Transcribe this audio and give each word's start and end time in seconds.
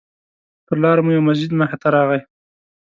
پر 0.65 0.75
لاره 0.83 1.01
مو 1.05 1.11
یو 1.15 1.25
مسجد 1.27 1.51
مخې 1.59 1.77
ته 1.81 1.87
راغی. 1.95 2.19